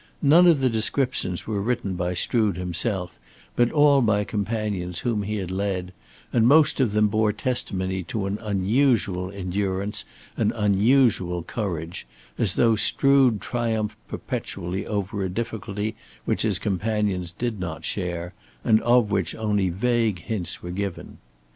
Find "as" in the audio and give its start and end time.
12.35-12.55